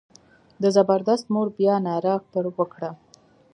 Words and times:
د 0.61 0.63
زبردست 0.75 1.25
مور 1.33 1.47
بیا 1.57 1.75
ناره 1.85 2.15
پر 2.31 2.45
وکړه. 2.57 2.89